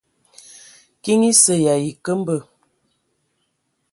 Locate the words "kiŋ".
1.03-1.19